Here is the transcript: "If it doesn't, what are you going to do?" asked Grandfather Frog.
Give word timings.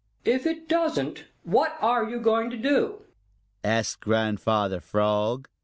"If 0.25 0.47
it 0.47 0.67
doesn't, 0.67 1.25
what 1.43 1.77
are 1.79 2.09
you 2.09 2.19
going 2.19 2.49
to 2.49 2.57
do?" 2.57 3.03
asked 3.63 3.99
Grandfather 3.99 4.79
Frog. 4.79 5.47